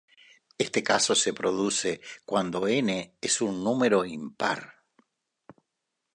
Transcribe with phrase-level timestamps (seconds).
[0.65, 1.91] Este caso se produce
[2.29, 2.89] cuando n
[3.27, 4.59] es un número impar.